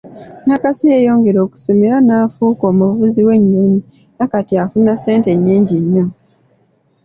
[0.47, 3.79] Nakasi yeyongera okusoma era naafuka omuvuzi w’ennyonnyi
[4.13, 6.05] era kati afuna ssente nnyingi nnyo.